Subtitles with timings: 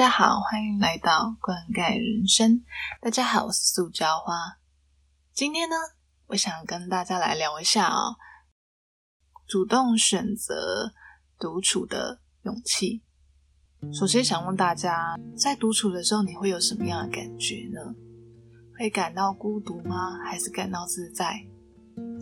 [0.00, 2.64] 大家好，欢迎来到灌溉人生。
[3.02, 4.56] 大家好，我是塑胶花。
[5.34, 5.76] 今天呢，
[6.28, 8.16] 我想跟大家来聊一下哦，
[9.46, 10.90] 主动选择
[11.38, 13.02] 独处的勇气。
[13.92, 17.94] 首先想问大家，在独处的时候，你会有什么样的感觉呢？
[18.78, 20.16] 会感到孤独吗？
[20.24, 21.44] 还是感到自在？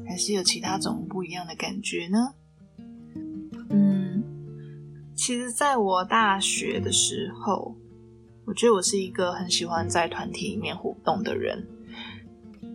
[0.05, 2.34] 还是有其他种不一样的感觉呢？
[5.29, 7.75] 其实，在我大学的时候，
[8.47, 11.63] 我觉得我是一个很喜欢在团体里面活动的人。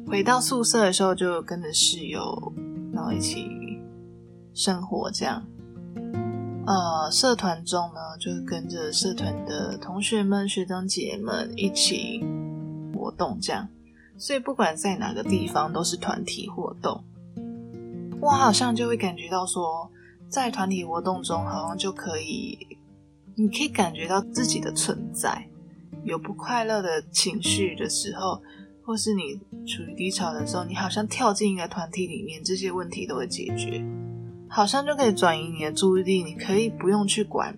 [0.05, 2.53] 回到宿舍的时候，就跟着室友，
[2.93, 3.49] 然后一起
[4.53, 5.43] 生活这样。
[6.67, 12.23] 呃，社团中呢，就跟着社团的同学们、学长姐们一起
[12.93, 13.67] 活动这样。
[14.15, 17.03] 所以，不管在哪个地方，都是团体活动。
[18.21, 19.89] 我好像就会感觉到说。
[20.33, 22.57] 在团体活动中，好像就可以，
[23.35, 25.47] 你可以感觉到自己的存在。
[26.05, 28.41] 有不快乐的情绪的时候，
[28.83, 29.35] 或是你
[29.67, 33.85] 处于低潮的时候，你好像跳进一个团体里面，这些问题都会解决，
[34.49, 36.23] 好像就可以转移你的注意力。
[36.23, 37.55] 你可以不用去管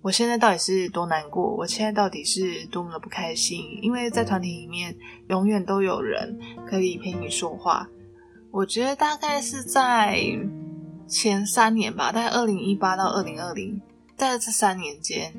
[0.00, 4.96] 我现在到底是多难过，我现在到底是多么的不开心，因为在团体里面
[5.28, 7.86] 永远都有人可以陪你说话。
[8.50, 10.18] 我觉得大概是在。
[11.06, 13.80] 前三年吧，大概二零一八到二零二零，
[14.16, 15.32] 在这三年间，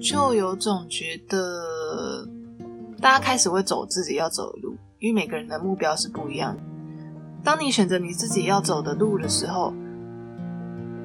[0.00, 2.26] 就有种觉得
[3.00, 6.56] 大家开始会走自己要走的路，因为每个人的目标是不一样。
[7.42, 9.72] 当你选择你自己要走的路的时候，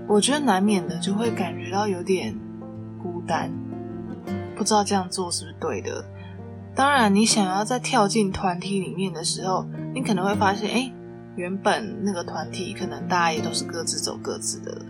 [0.08, 2.38] 我觉得难免的就会感觉到有点
[3.02, 3.52] 孤单，
[4.56, 6.04] 不知道这样做是不是对的。
[6.76, 10.92] 当然，你想要在跳进团体里面的时候，你可能会发现，哎。
[11.36, 14.86] 原本那个团体可能大家也都是各自走各自的，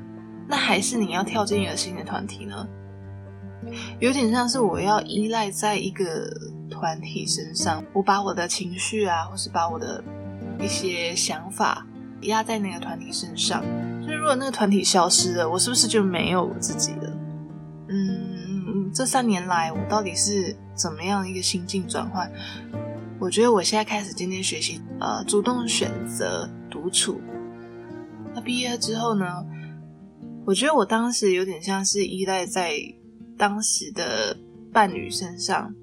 [0.47, 2.67] 那还是你要跳进一个新的团体呢？
[3.99, 6.05] 有点像是我要依赖在一个
[6.69, 10.03] 团体身上，我把我的情绪啊，或是把我的
[10.59, 11.83] 一些想法
[12.21, 13.63] 压在那个团体身上。
[14.03, 17.17] 所以如果那个团体消失了，我是不是就没有我自己了？
[17.89, 22.31] 嗯，这三年来我到底是怎么样一个心境转换？
[23.19, 27.19] 我觉得我现在开始渐渐学习，呃，主动选择独处。
[28.33, 29.25] 那毕业之后呢？
[30.45, 32.77] 我觉得我当时有点像是依赖在
[33.35, 34.37] 当时的
[34.71, 35.73] 伴侣身上，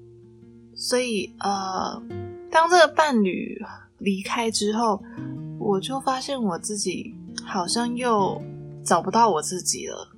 [0.73, 2.01] 所以呃，
[2.49, 3.61] 当这个伴侣
[3.97, 5.03] 离开之后，
[5.59, 8.41] 我就发现我自己好像又
[8.85, 10.15] 找不到我自己了，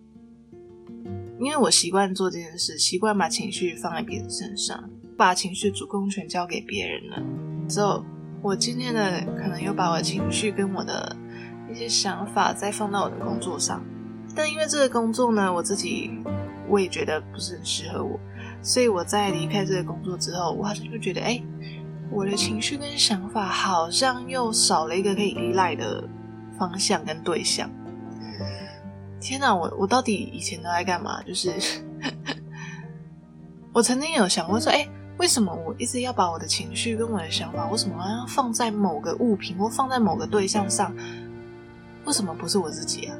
[1.39, 4.87] 因为我习惯做这件事，习惯把情绪放在别人身上。
[5.17, 7.21] 把情绪主控权交给别人了
[7.69, 8.03] 之后，
[8.41, 11.15] 我今天的，可能又把我的情绪跟我的
[11.71, 13.83] 一些想法再放到我的工作上，
[14.35, 16.11] 但因为这个工作呢，我自己
[16.67, 18.19] 我也觉得不是很适合我，
[18.61, 21.41] 所以我在离开这个工作之后，我好像就觉得，哎，
[22.11, 26.07] 我的情绪跟想法好像又少了一个可以依赖的
[26.57, 27.69] 方向跟对象。
[29.21, 31.23] 天哪，我我到底以前都在干嘛？
[31.23, 31.53] 就是
[33.73, 34.85] 我曾经有想过说，哎。
[35.17, 40.93] 为什么我一直要把我的情绪跟我的想法，为什么要放在某个物品或放在某个对象上？
[42.05, 43.17] 为什么不是我自己啊？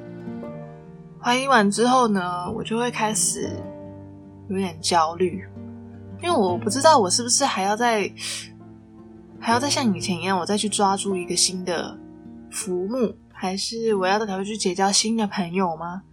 [1.22, 3.50] 怀疑完之后呢，我就会开始
[4.50, 5.44] 有点焦虑，
[6.22, 8.12] 因为我不知道我是不是还要再
[9.40, 11.98] 还要再像以前一样，我再去抓住一个新的
[12.52, 16.04] 浮木，还是我要到赶快去结交新的朋友吗？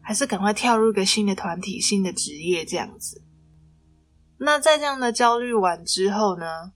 [0.00, 3.20] 还是赶快跳入一个新的团体、新的职业这样子？
[4.38, 6.72] 那在这样的焦虑完之后呢，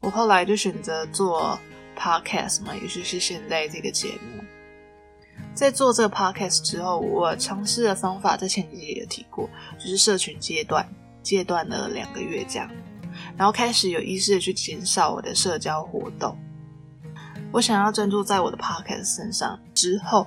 [0.00, 1.58] 我后来就选择做
[1.96, 4.44] podcast 嘛，也就是现在这个节目。
[5.54, 9.48] 在做这个 podcast 之后，我尝试的方法在前几集也提过，
[9.78, 10.88] 就是社群阶段，
[11.22, 12.70] 阶段的两个月这样，
[13.36, 16.36] 然后开始有意识的去减少我的社交活动。
[17.50, 20.26] 我想要专注在我的 podcast 身上之后，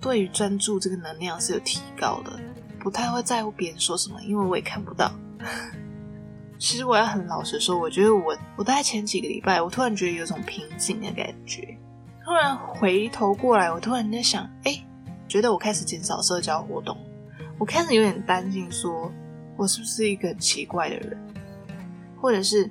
[0.00, 2.38] 对于专注这个能量是有提高的。
[2.80, 5.12] 不太会在乎别人说什么，因为我也看不到。
[6.58, 11.78] 其实我要很老实说，我觉得我我大概前几个礼拜，我突然觉得有种平静的感觉。
[12.22, 14.76] 突然回头过来，我突然在想，哎，
[15.26, 16.96] 觉得我开始减少社交活动，
[17.58, 19.10] 我开始有点担心，说
[19.56, 21.18] 我是不是一个很奇怪的人，
[22.20, 22.64] 或者是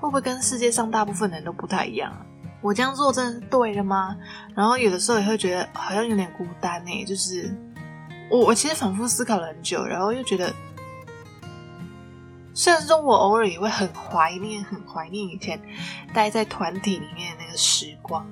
[0.00, 2.12] 会不会跟世界上大部分人都不太一样？
[2.60, 4.16] 我这样做真的是对的吗？
[4.56, 7.56] 然后有的时候也会觉得好像有点孤单呢，就是。
[8.30, 10.54] 我我其实反复思考了很久，然后又觉得，
[12.54, 15.60] 虽然说我偶尔也会很怀念、很怀念以前
[16.14, 18.24] 待在团体里面的那个时光，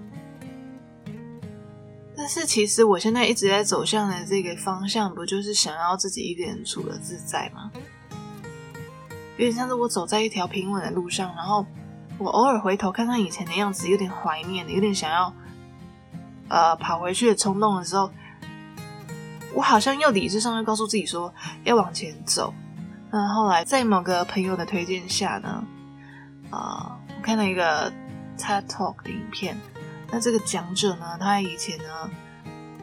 [2.17, 7.71] 但是其实我现在一直在走向的这个方向，不就是想要自己一个人处的自在吗？
[9.37, 11.67] 有点像是我走在一条平稳的路上，然后
[12.19, 15.33] 我偶尔回头看看以前的样子，有点怀念，有点想要
[16.49, 18.11] 呃跑回去的冲动的时候，
[19.55, 21.33] 我好像又理智上又告诉自己说
[21.65, 22.53] 要往前走。
[23.11, 25.65] 那后来在某个朋友的推荐下呢，
[26.51, 27.91] 啊，我看了一个
[28.37, 29.57] TED Talk 的影片。
[30.11, 31.85] 那这个讲者呢，他以前呢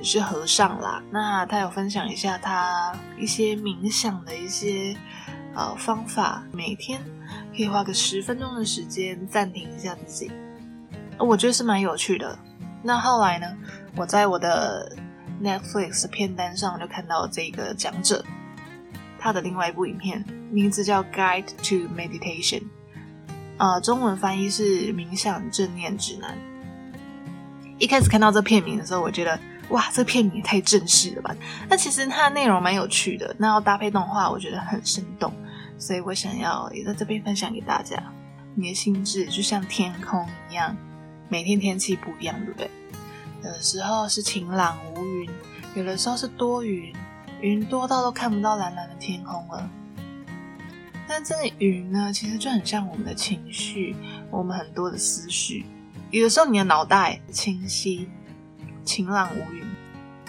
[0.01, 1.01] 是和尚啦。
[1.11, 4.95] 那他有分享一下他一些冥想的一些
[5.53, 6.99] 呃方法，每天
[7.55, 10.31] 可以花个十分钟的时间暂停一下自己，
[11.17, 12.37] 我觉得是蛮有趣的。
[12.83, 13.47] 那后来呢，
[13.95, 14.95] 我在我的
[15.43, 18.23] Netflix 片单上就看到这个讲者。
[19.19, 22.59] 他的另外一部影片名字叫《Guide to Meditation》，
[23.57, 26.31] 呃，中文翻译是《冥想正念指南》。
[27.79, 29.39] 一开始看到这片名的时候，我觉得
[29.69, 31.35] 哇，这片名也太正式了吧？
[31.67, 35.33] 那其实它的内容蛮有趣的，那要搭配动画，我觉得很生动，
[35.79, 38.01] 所以我想要也在这边分享给大家。
[38.53, 40.77] 你的心智就像天空一样，
[41.27, 42.69] 每天天气不一样，对不对？
[43.45, 45.29] 有的时候是晴朗无云，
[45.75, 46.91] 有的时候是多云。
[47.41, 49.69] 云多到都看不到蓝蓝的天空了。
[51.07, 53.95] 但这个云呢，其实就很像我们的情绪，
[54.31, 55.63] 我们很多的思绪。
[56.09, 58.09] 有的时候你的脑袋清晰、
[58.83, 59.63] 晴朗无云，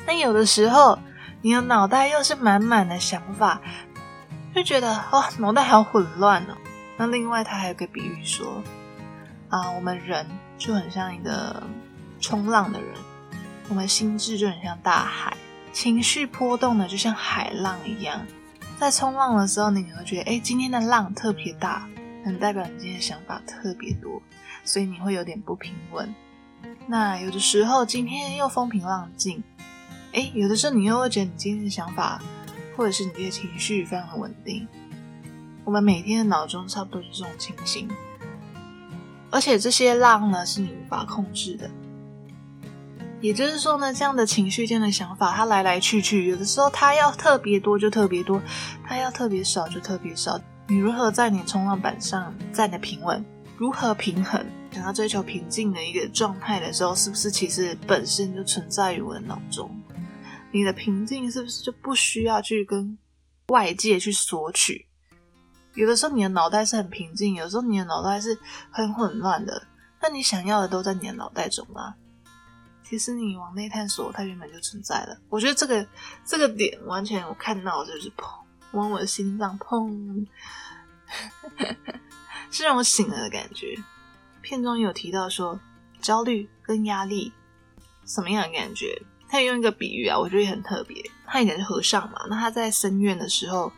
[0.04, 0.98] 但有的时候
[1.40, 3.62] 你的脑袋又是满满的想法，
[4.54, 6.56] 就觉得哇，脑袋好混乱哦。
[6.98, 8.62] 那另外他还有个比喻说，
[9.48, 10.26] 啊，我们人
[10.58, 11.62] 就很像一个
[12.26, 12.88] 冲浪的人，
[13.68, 15.36] 我们心智就很像大海。
[15.72, 18.20] 情绪波动的就像海浪一样，
[18.80, 21.88] 在冲浪的时候，你可能会觉得，哎，今天的浪特别大，
[22.24, 24.20] 能代表你今天的想法特别多，
[24.64, 26.12] 所以你会有点不平稳。
[26.88, 29.40] 那有的时候，今天又风平浪静，
[30.12, 32.20] 哎，有的时候你又会觉得你今天的想法，
[32.76, 34.66] 或者是你的情绪非常的稳定。
[35.62, 37.88] 我们每天的脑中差不多是这种情形，
[39.30, 41.70] 而且这些浪呢，是你无法控制的。
[43.20, 48.40] 也就是说呢，这样的情绪、这样的想法，它来来去去，有的时候它要特别多就特别多，
[48.86, 50.38] 它要特别少就特别少。
[50.68, 53.24] 你如何在你冲浪板上站得平稳？
[53.56, 54.44] 如何平衡？
[54.70, 59.70] 想要追求平静的一个状态的时候，是不是其实本身就存在于我的脑中？
[60.52, 62.98] 你的平静是不是就不需要去跟
[63.48, 64.86] 外界去索取？
[65.74, 68.38] 有的时候你的脑袋是很平静，有时候你的脑袋是
[68.70, 69.62] 很混乱的，
[70.02, 71.94] 那你想要的都在你的脑袋中吗？
[72.88, 75.18] 其实你往内探索，它原本就存在了。
[75.28, 75.86] 我觉得这个
[76.24, 78.28] 这个点完全我看到就是砰，
[78.70, 80.26] 往我的心脏砰，
[82.50, 83.76] 是让我醒了的感觉。
[84.40, 85.58] 片中有提到说
[86.00, 87.32] 焦虑跟压力
[88.04, 89.02] 什么样的感觉？
[89.28, 91.02] 他用一个比喻啊，我觉得也很特别。
[91.26, 93.72] 他以前是和尚嘛，那他在僧院的时候，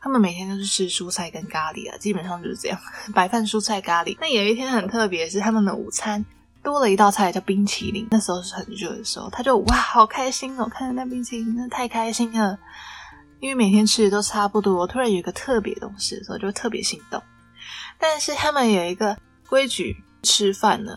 [0.00, 2.80] 他们每天都是吃蔬菜跟咖喱啊，基本上就是这样，
[3.14, 4.16] 白饭、蔬菜、咖喱。
[4.20, 6.26] 那有一天很特别，是他们的午餐。
[6.64, 12.58] 多了一道菜叫冰淇淋，那时候是很热的时候，他就哇好开心哦，看着那冰淇淋，那太开心了。
[13.38, 17.22] 因为每天吃的都差不多，突然有一个特别东西的时候，就特别心动。
[17.98, 19.14] 但是他们有一个
[19.46, 20.96] 规矩，吃饭呢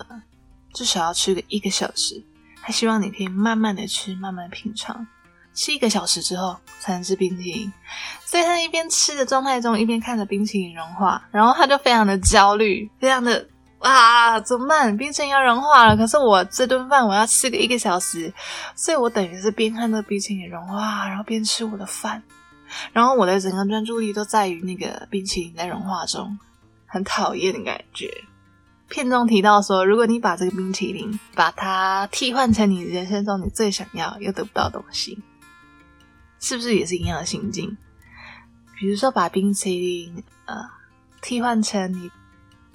[0.73, 2.23] 至少要吃个一个小时，
[2.63, 5.05] 他希望你可以慢慢的吃，慢慢品尝，
[5.53, 7.73] 吃一个小时之后才能吃冰淇淋。
[8.25, 13.45] 所以他一边吃的状态中，一边看着冰淇淋融化，然后他就非常的焦虑，非常的。
[13.79, 14.97] 哇，怎么办？
[14.97, 18.33] 冰淇淋要融化了，可是我这顿饭我要吃个一个小时，
[18.75, 22.23] 所以我等于是边看那冰淇淋融化，然后边吃我的饭，
[22.91, 26.39] 然后我的整个专注力都在于那个冰淇淋在融化中，
[26.87, 28.11] 很讨厌的感觉。
[28.89, 35.21] 片中提到说，如果你把这个冰淇淋把它替换成你人生中你最想要又得不到东西，
[36.39, 37.77] 是不是也是一样的心境？
[38.75, 40.55] 比如说把冰淇淋呃
[41.21, 42.09] 替换成你。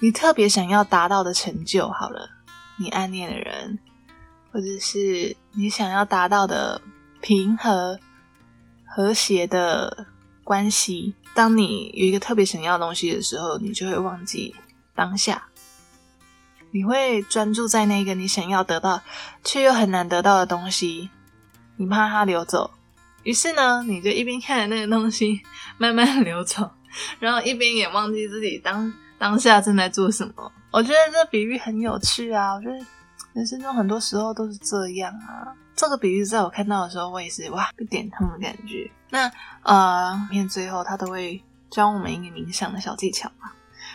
[0.03, 2.29] 你特别想要达到的成就，好了，
[2.77, 3.79] 你暗恋的人，
[4.51, 6.81] 或者是你想要达到的
[7.21, 7.97] 平和、
[8.85, 10.05] 和谐的
[10.43, 11.15] 关系。
[11.33, 14.53] 当你有一个特别想要的东西的时候，你就会忘记
[14.93, 15.45] 当下，
[16.71, 19.01] 你会专注在那个你想要得到
[19.41, 21.09] 却又很难得到的东西，
[21.77, 22.71] 你怕它流走，
[23.23, 25.39] 于是呢，你就一边看着那个东西
[25.77, 26.71] 慢慢流走，
[27.21, 28.93] 然后一边也忘记自己当。
[29.23, 30.51] 当下正在做什么？
[30.69, 32.55] 我觉得这比喻很有趣啊！
[32.55, 32.75] 我觉得
[33.31, 35.47] 人生中很多时候都是这样啊。
[35.73, 38.91] 这个比喻在我看到的时候，我也是哇，一点通的感觉。
[39.09, 43.49] 那呃，片最后他都会教我们一个冥想的小技巧嘛。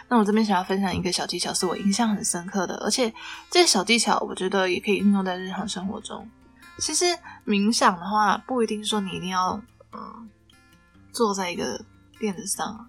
[0.09, 3.13] 那我这边想要分享一个小技巧，是我印象很深刻的，而且
[3.51, 6.27] 这些小技巧我觉得也可以运用在日常生活中。
[6.79, 7.05] 其实
[7.45, 9.61] 冥想的话，不一定说你一定要
[9.93, 10.31] 嗯
[11.13, 11.79] 坐在一个
[12.19, 12.89] 垫子上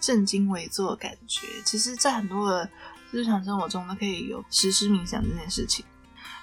[0.00, 1.46] 正襟危坐的感觉。
[1.64, 2.68] 其实，在很多的
[3.10, 5.84] 日常生活中都可以有实施冥想这件事情。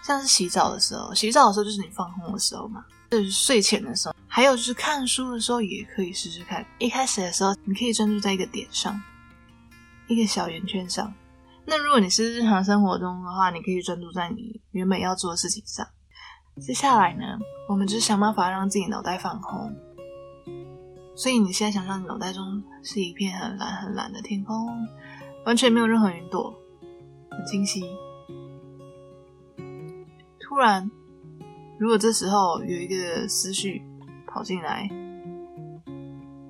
[0.04, 6.66] 像是洗澡的时候，洗澡的时候就是你放空的时候嘛，就是睡前的时候，还有就是看书的时候也可以试试看。
[6.78, 9.02] 一开始的时候，你可以专注在一个点上，
[10.08, 11.14] 一个小圆圈上。
[11.66, 15.88] 那如果你是日常生活中的话，你可以专注在你原本要做的事情上。
[16.62, 17.24] 接下来呢，
[17.70, 19.74] 我们就想办法让自己脑袋放空。
[21.16, 24.68] 所以你现在想象你脑袋中是一片很蓝很蓝的天空，
[25.46, 26.54] 完全没有任何云朵，
[27.30, 27.84] 很清晰。
[30.40, 30.90] 突然，
[31.80, 33.82] 如果这时候有一个思绪
[34.28, 34.90] 跑进来，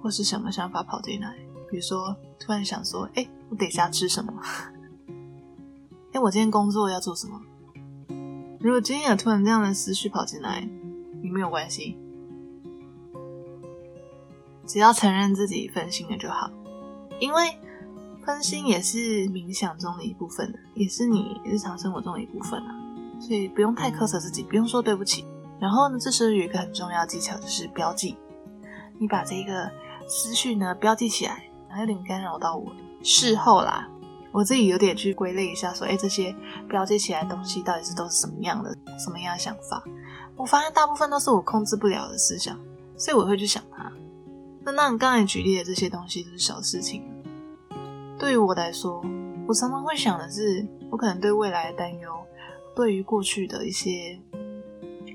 [0.01, 1.36] 或是什么想法跑进来，
[1.70, 4.34] 比如说突然想说：“哎，我等下吃什么？”
[6.13, 7.41] 哎，我今天工作要做什么？
[8.60, 10.67] 如果今天有突然这样的思绪跑进来，
[11.22, 11.98] 你没有关系，
[14.65, 16.50] 只要承认自己分心了就好。
[17.20, 17.58] 因为
[18.25, 22.75] 分心也是冥想中的一部分，也是你日常生活中的一部分啊，
[23.20, 25.25] 所以不用太苛责自己，不用说对不起。
[25.60, 28.17] 然后呢，这时候有一个很重要技巧，就是标记。
[29.00, 29.72] 你把这个
[30.08, 32.72] 思绪呢标记起来，然后有点干扰到我，
[33.03, 33.88] 事后啦。
[34.32, 36.36] 我自己有点去归类一下，说，哎，这些
[36.67, 39.84] 标记起来的东西到底是都是什么样的、什么样的想法？
[40.36, 42.60] 我发现大部分都是我控制不了的思想，
[42.98, 43.91] 所以我会去想它。
[44.65, 47.03] 那那你刚才举例的这些东西都是小事情，
[48.17, 49.03] 对于我来说，
[49.48, 52.12] 我常常会想的是，我可能对未来的担忧，
[52.75, 54.20] 对于过去的一些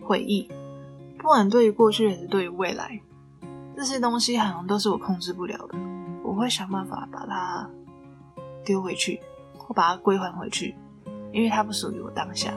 [0.02, 0.48] 回忆，
[1.18, 3.00] 不管对于过去还是对于未来，
[3.76, 5.78] 这些东西好像都是我控制不了的，
[6.22, 7.68] 我会想办法把它。
[8.64, 9.18] 丢回去，
[9.56, 10.74] 或把它归还回去，
[11.32, 12.52] 因为它不属于我当下。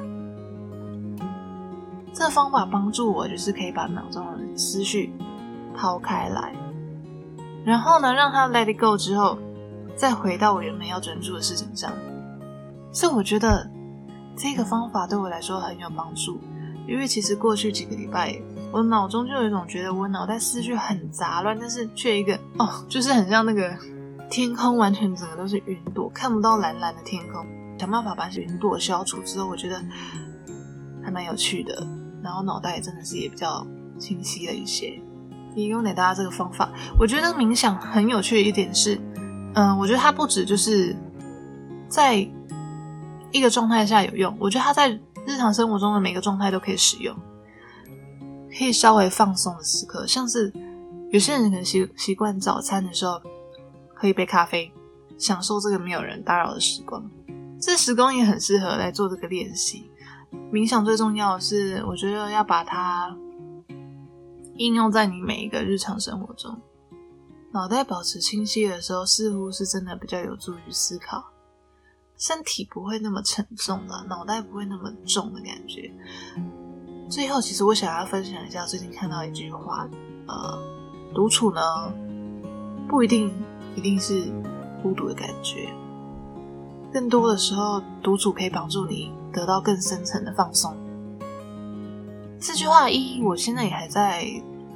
[2.11, 5.13] 这方法帮助我，就是可以把脑中的思绪
[5.73, 6.53] 抛开来，
[7.65, 9.37] 然后呢，让它 let it go 之后，
[9.95, 11.91] 再回到我原本要专注的事情上。
[12.91, 13.69] 所以我觉得
[14.35, 16.39] 这个方法对我来说很有帮助，
[16.87, 18.39] 因为其实过去几个礼拜，
[18.71, 23.71] 我脑中就有一种觉得我脑袋思绪很杂乱，但是却一个哦，就是很像那个。
[24.29, 27.45] 天空完全整个都是云朵，看不到蓝蓝的天空。
[27.77, 29.75] 想办法把云朵消除之后，我觉得
[31.03, 31.85] 还蛮有趣的。
[32.23, 33.67] 然后脑袋也真的是也比较
[33.99, 34.97] 清晰了一些。
[35.53, 38.99] 提供给大家这个方法，我觉得冥想很有趣的一点是，
[39.53, 40.95] 嗯，我觉得它不止就是
[41.87, 42.15] 在
[43.31, 44.89] 一个状态下有用，我觉得它在
[45.25, 47.15] 日常生活中的每个状态都可以使用，
[48.57, 50.51] 可以稍微放松的时刻，像是
[51.11, 53.21] 有些人可能习习惯早餐的时候。
[53.93, 54.73] 喝一杯咖啡，
[55.19, 57.07] 享受这个没有人打扰的时光。
[57.59, 59.91] 这时光也很适合来做这个练习。
[60.51, 63.15] 冥想最重要的是，我觉得要把它
[64.65, 66.57] 应用在你每一个日常生活中。
[67.51, 71.23] 脑袋保持清晰的时候，似乎是真的比较有助于思考，
[72.17, 75.91] 身体不会那么沉重了，脑袋不会那么重的感觉。
[77.09, 79.87] 最后，其实我想要分享一下最近看到一句话：
[80.27, 80.59] 呃，
[81.13, 81.61] 独处呢，
[82.87, 83.33] 不一定。
[83.73, 84.29] 一定是
[84.83, 85.69] 孤独的感觉，
[86.91, 90.75] 更多的时候，独处可以帮助你得到更深层的放松。
[92.37, 94.25] 这句话一，我现在也还在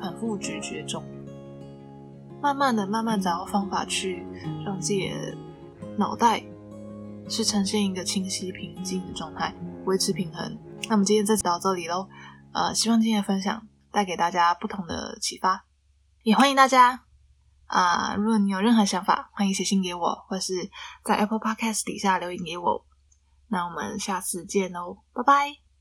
[0.01, 1.03] 反复咀嚼中，
[2.41, 4.25] 慢慢的、慢慢找到方法去
[4.65, 5.37] 让自己的
[5.97, 6.43] 脑袋
[7.29, 9.53] 是呈现一个清晰、平静的状态，
[9.85, 10.57] 维持平衡。
[10.89, 12.07] 那么今天就到这里喽，
[12.53, 15.65] 呃，希望今天的分享带给大家不同的启发，
[16.23, 17.01] 也欢迎大家。
[17.67, 20.69] 啊，如果你有任何想法，欢迎写信给我，或是
[21.03, 22.85] 在 Apple Podcast 底下留言给我。
[23.47, 25.64] 那我们下次见喽，拜拜。